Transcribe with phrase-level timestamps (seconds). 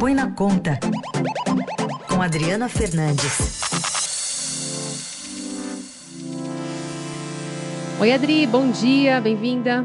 [0.00, 0.80] Põe na Conta,
[2.08, 3.60] com Adriana Fernandes.
[8.00, 9.84] Oi, Adri, bom dia, bem-vinda.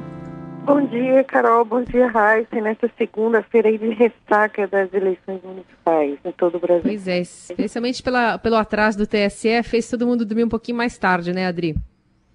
[0.63, 1.65] Bom dia, Carol.
[1.65, 2.61] Bom dia, Raíssa.
[2.61, 6.83] Nesta segunda-feira aí de ressaca das eleições municipais em todo o Brasil.
[6.83, 10.97] Pois é, especialmente pela, pelo atraso do TSE, fez todo mundo dormir um pouquinho mais
[10.97, 11.75] tarde, né, Adri?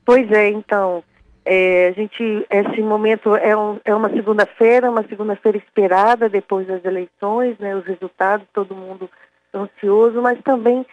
[0.04, 1.02] Pois é, então.
[1.44, 6.84] É, a gente, esse momento é, um, é uma segunda-feira, uma segunda-feira esperada depois das
[6.84, 9.08] eleições, né, os resultados, todo mundo
[9.54, 10.86] ansioso, mas também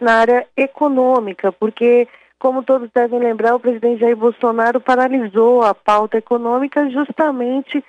[0.00, 2.06] na área econômica, porque
[2.38, 7.84] como todos devem lembrar, o presidente Jair Bolsonaro paralisou a pauta econômica justamente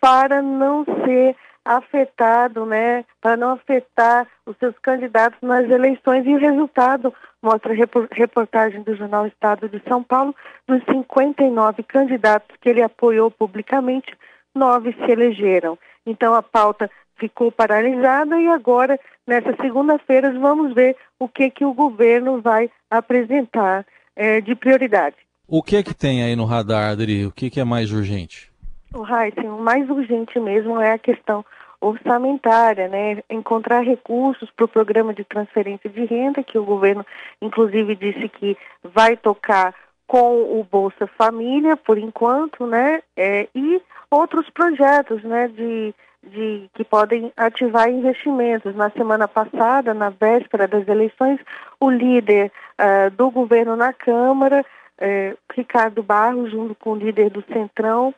[0.00, 1.36] para não ser
[1.76, 7.76] afetado, né, para não afetar os seus candidatos nas eleições e o resultado mostra a
[8.12, 10.34] reportagem do jornal Estado de São Paulo,
[10.66, 14.12] dos 59 candidatos que ele apoiou publicamente,
[14.52, 15.78] nove se elegeram.
[16.04, 21.72] Então a pauta ficou paralisada e agora, nessa segunda-feira, vamos ver o que, que o
[21.72, 25.16] governo vai apresentar é, de prioridade.
[25.46, 27.26] O que é que tem aí no radar, Adri?
[27.26, 28.50] O que, que é mais urgente?
[28.92, 31.44] O Raíssa, o mais urgente mesmo é a questão
[31.80, 33.22] orçamentária, né?
[33.30, 37.04] Encontrar recursos para o programa de transferência de renda, que o governo,
[37.40, 39.74] inclusive, disse que vai tocar
[40.06, 43.00] com o Bolsa Família, por enquanto, né?
[43.16, 45.48] É, e outros projetos, né?
[45.48, 48.74] De de, que podem ativar investimentos.
[48.74, 51.40] Na semana passada, na véspera das eleições,
[51.80, 54.64] o líder uh, do governo na Câmara,
[55.00, 58.14] uh, Ricardo Barros, junto com o líder do Centrão,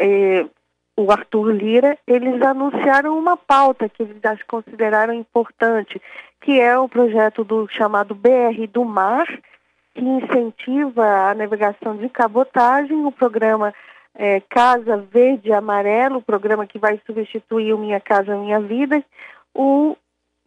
[0.00, 0.50] uh,
[0.96, 6.00] o Arthur Lira, eles anunciaram uma pauta que eles consideraram importante,
[6.40, 9.26] que é o projeto do chamado BR do Mar,
[9.94, 13.74] que incentiva a navegação de cabotagem, o programa
[14.14, 19.04] é, Casa Verde Amarelo, o programa que vai substituir o Minha Casa Minha Vida,
[19.54, 19.96] o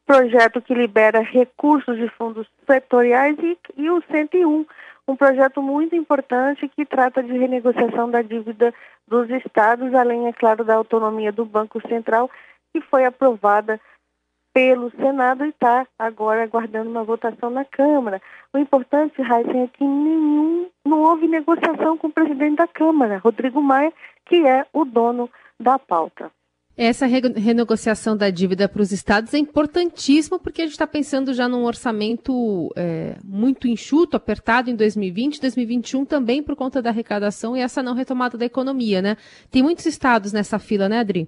[0.05, 4.65] projeto que libera recursos de fundos setoriais e, e o 101,
[5.09, 8.71] um projeto muito importante que trata de renegociação da dívida
[9.07, 12.29] dos estados, além, é claro, da autonomia do Banco Central,
[12.71, 13.81] que foi aprovada
[14.53, 18.21] pelo Senado e está agora aguardando uma votação na Câmara.
[18.53, 23.61] O importante, Heisen, é que nenhum, não houve negociação com o presidente da Câmara, Rodrigo
[23.61, 23.91] Maia,
[24.25, 25.27] que é o dono
[25.59, 26.31] da pauta.
[26.81, 31.45] Essa renegociação da dívida para os estados é importantíssima porque a gente está pensando já
[31.45, 37.59] num orçamento é, muito enxuto, apertado em 2020, 2021 também por conta da arrecadação e
[37.59, 39.17] essa não retomada da economia, né?
[39.51, 41.27] Tem muitos estados nessa fila, né, Adri?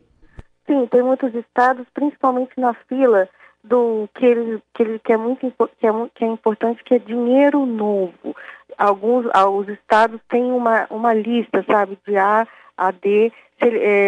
[0.66, 3.28] Sim, tem muitos estados, principalmente na fila
[3.62, 5.42] do que ele, que, ele, que, é muito
[5.78, 8.34] que é, que é importante, que é dinheiro novo.
[8.78, 12.48] Alguns, alguns estados têm uma, uma lista, sabe, de A
[12.82, 13.32] a D,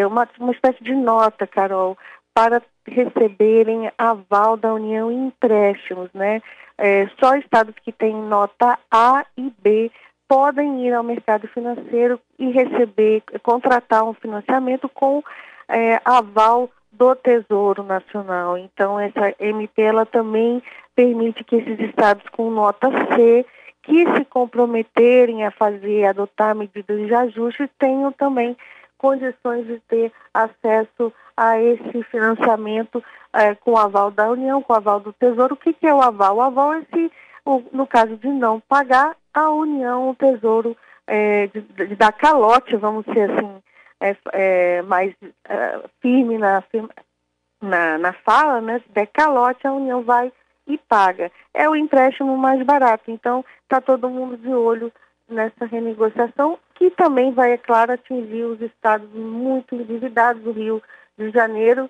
[0.08, 1.98] uma, uma espécie de nota, Carol,
[2.34, 6.42] para receberem aval da União em empréstimos, né?
[6.78, 9.92] É, só estados que têm nota A e B
[10.28, 15.24] podem ir ao mercado financeiro e receber, contratar um financiamento com
[15.70, 18.58] é, aval do Tesouro Nacional.
[18.58, 20.62] Então, essa MP ela também
[20.96, 23.46] permite que esses estados com nota C
[23.84, 28.56] que se comprometerem a fazer, adotar medidas de ajuste, tenham também
[29.04, 33.04] condições de ter acesso a esse financiamento
[33.34, 35.56] é, com aval da União, com aval do Tesouro.
[35.56, 36.38] O que, que é o aval?
[36.38, 37.12] O aval é se,
[37.44, 42.78] o, no caso de não pagar, a União, o Tesouro, é, de, de dar calote,
[42.78, 43.62] vamos ser assim,
[44.00, 45.14] é, é mais
[46.00, 46.64] firme na,
[47.62, 48.80] na, na fala, né?
[48.80, 50.32] Se der calote, a União vai
[50.66, 51.30] e paga.
[51.54, 53.12] É o empréstimo mais barato.
[53.12, 54.90] Então, está todo mundo de olho
[55.28, 60.82] nessa renegociação, que também vai, é claro, atingir os estados muito endividados do Rio
[61.18, 61.90] de Janeiro,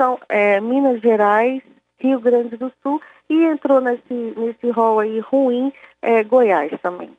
[0.00, 1.62] são é, Minas Gerais,
[1.98, 7.10] Rio Grande do Sul, e entrou nesse, nesse rol aí ruim é, Goiás também.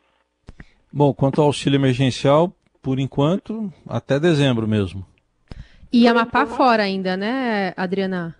[0.91, 2.51] Bom, quanto ao auxílio emergencial,
[2.81, 5.05] por enquanto, até dezembro mesmo.
[5.91, 8.35] E Amapá fora ainda, né, Adriana?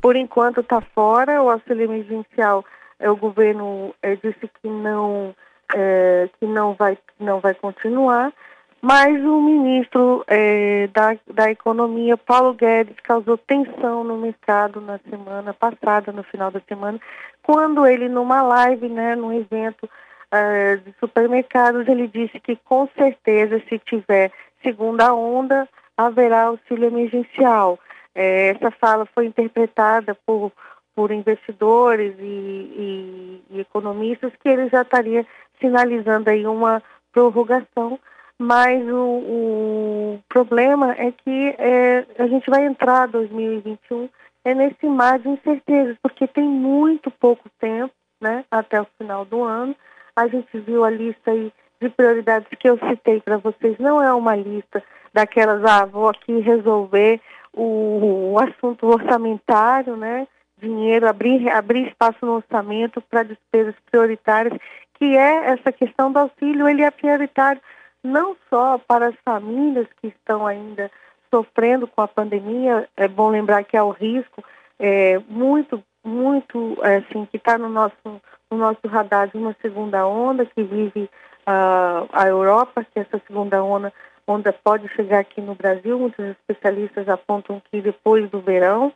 [0.00, 2.64] Por enquanto está fora, o auxílio emergencial,
[2.98, 5.34] é, o governo é, disse que não,
[5.74, 8.32] é, que não vai, não vai continuar,
[8.80, 15.52] mas o ministro é, da, da Economia, Paulo Guedes, causou tensão no mercado na semana
[15.52, 17.00] passada, no final da semana,
[17.42, 23.62] quando ele, numa live, né, num evento uh, de supermercados, ele disse que com certeza,
[23.68, 24.30] se tiver
[24.62, 27.78] segunda onda, haverá auxílio emergencial.
[28.14, 30.50] Essa fala foi interpretada por,
[30.94, 35.26] por investidores e, e, e, economistas que ele já estaria
[35.60, 36.82] sinalizando aí uma
[37.12, 37.98] prorrogação,
[38.38, 44.08] mas o, o problema é que é, a gente vai entrar 2021
[44.44, 49.42] é nesse mar de incertezas, porque tem muito pouco tempo, né, até o final do
[49.42, 49.74] ano.
[50.14, 54.12] A gente viu a lista aí de prioridades que eu citei para vocês, não é
[54.12, 54.82] uma lista
[55.12, 57.20] daquelas, ah, vou aqui resolver
[57.52, 60.28] o, o assunto orçamentário, né,
[60.60, 64.56] dinheiro, abrir, abrir espaço no orçamento para despesas prioritárias,
[64.98, 67.60] que é essa questão do auxílio, ele é prioritário
[68.02, 70.90] não só para as famílias que estão ainda
[71.32, 74.42] sofrendo com a pandemia, é bom lembrar que há o risco
[74.78, 78.20] é, muito, muito, é, assim, que está no nosso,
[78.50, 81.10] no nosso radar de uma segunda onda que vive
[81.46, 83.92] uh, a Europa, que essa segunda onda,
[84.26, 88.92] onda pode chegar aqui no Brasil, muitos especialistas apontam que depois do verão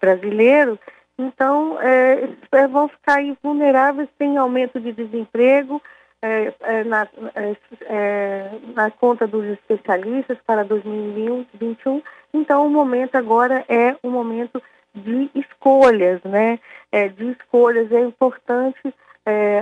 [0.00, 0.78] brasileiro,
[1.22, 5.80] então é, é vão ficar vulneráveis, tem aumento de desemprego,
[6.24, 12.00] é, é, na, é, é, na conta dos especialistas para 2021.
[12.32, 14.62] Então, o momento agora é um momento
[14.94, 16.60] de escolhas, né?
[16.92, 17.90] É, de escolhas.
[17.90, 18.94] É importante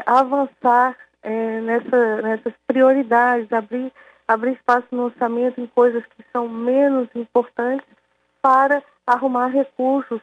[0.07, 0.97] avançar
[1.63, 3.93] nessa, nessas prioridades, abrir,
[4.27, 7.87] abrir espaço no orçamento em coisas que são menos importantes
[8.41, 10.21] para arrumar recursos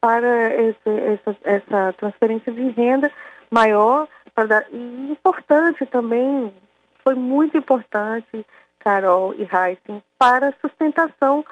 [0.00, 3.10] para esse, essa, essa transferência de renda
[3.50, 6.52] maior Dar, e importante também,
[7.04, 8.46] foi muito importante,
[8.78, 11.44] Carol e Heisen, para a sustentação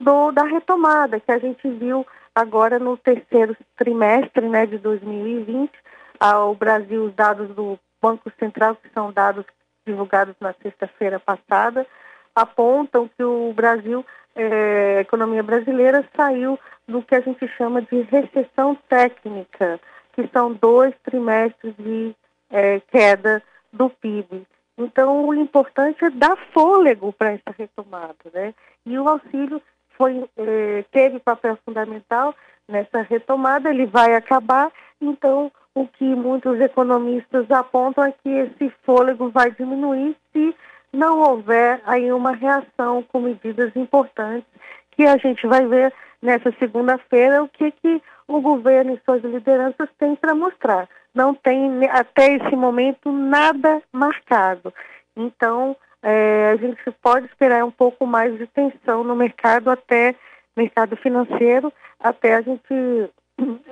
[0.00, 2.04] do, da retomada que a gente viu
[2.34, 5.72] agora no terceiro trimestre né, de 2020.
[6.18, 9.44] Ao Brasil, os dados do Banco Central, que são dados
[9.86, 11.86] divulgados na sexta-feira passada,
[12.34, 14.04] apontam que o Brasil,
[14.34, 19.80] é, a economia brasileira, saiu do que a gente chama de recessão técnica,
[20.12, 22.14] que são dois trimestres de
[22.50, 23.42] é, queda
[23.72, 24.46] do PIB.
[24.76, 28.54] Então, o importante é dar fôlego para essa retomada, né?
[28.84, 29.62] E o auxílio
[29.96, 32.34] foi, é, teve papel fundamental
[32.68, 39.28] nessa retomada, ele vai acabar, então o que muitos economistas apontam é que esse fôlego
[39.30, 40.54] vai diminuir se
[40.92, 44.48] não houver aí uma reação com medidas importantes
[44.92, 45.92] que a gente vai ver
[46.24, 51.86] nessa segunda-feira o que, que o governo e suas lideranças têm para mostrar não tem
[51.90, 54.74] até esse momento nada marcado.
[55.16, 60.14] Então, é, a gente pode esperar um pouco mais de tensão no mercado até
[60.56, 63.10] mercado financeiro, até a gente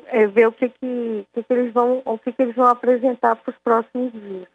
[0.07, 3.37] é, ver o que, que, que, que, eles vão o que, que eles vão apresentar
[3.37, 4.47] para os próximos dias.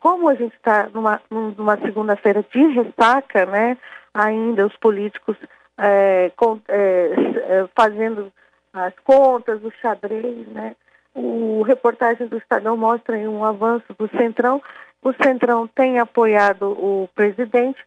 [0.00, 3.76] Como a gente está numa, numa segunda-feira de ressaca, né?
[4.12, 5.36] Ainda os políticos
[5.82, 7.10] é, com, é,
[7.48, 8.32] é fazendo
[8.72, 10.76] as contas, o xadrez, né?
[11.14, 14.62] O reportagem do Estadão mostra um avanço do Centrão.
[15.02, 17.78] O Centrão tem apoiado o presidente,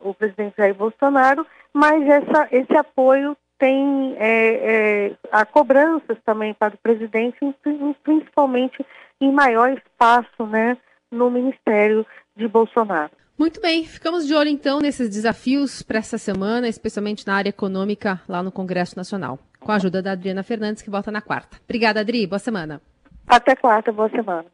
[0.00, 6.74] o presidente Jair Bolsonaro, mas essa, esse apoio tem é, é, a cobranças também para
[6.74, 7.38] o presidente,
[8.04, 8.84] principalmente
[9.20, 10.76] em maior espaço né,
[11.10, 13.10] no Ministério de Bolsonaro.
[13.38, 18.20] Muito bem, ficamos de olho então nesses desafios para essa semana, especialmente na área econômica
[18.26, 21.58] lá no Congresso Nacional com a ajuda da Adriana Fernandes, que volta na quarta.
[21.64, 22.24] Obrigada, Adri.
[22.24, 22.80] Boa semana.
[23.26, 23.90] Até quarta.
[23.90, 24.46] Boa semana.